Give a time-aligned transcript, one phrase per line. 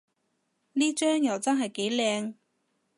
[0.73, 2.33] 呢張又真係幾靚